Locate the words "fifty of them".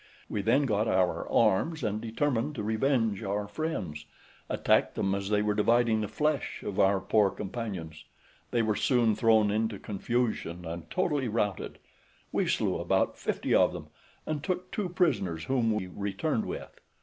13.15-13.89